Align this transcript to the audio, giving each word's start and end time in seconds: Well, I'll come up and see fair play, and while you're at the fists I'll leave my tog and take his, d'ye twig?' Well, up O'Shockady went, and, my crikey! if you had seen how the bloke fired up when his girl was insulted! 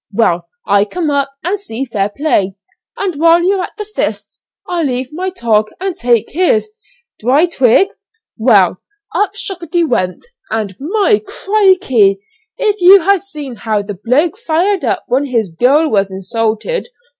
Well, 0.11 0.47
I'll 0.65 0.87
come 0.87 1.11
up 1.11 1.29
and 1.43 1.59
see 1.59 1.85
fair 1.85 2.09
play, 2.09 2.55
and 2.97 3.17
while 3.17 3.43
you're 3.43 3.61
at 3.61 3.73
the 3.77 3.85
fists 3.85 4.49
I'll 4.67 4.83
leave 4.83 5.09
my 5.11 5.29
tog 5.29 5.67
and 5.79 5.95
take 5.95 6.31
his, 6.31 6.71
d'ye 7.19 7.45
twig?' 7.45 7.89
Well, 8.35 8.81
up 9.13 9.33
O'Shockady 9.35 9.87
went, 9.87 10.25
and, 10.49 10.75
my 10.79 11.21
crikey! 11.23 12.19
if 12.57 12.81
you 12.81 13.01
had 13.01 13.23
seen 13.23 13.57
how 13.57 13.83
the 13.83 13.93
bloke 13.93 14.39
fired 14.39 14.83
up 14.83 15.03
when 15.07 15.25
his 15.25 15.51
girl 15.51 15.87
was 15.91 16.09
insulted! 16.11 16.89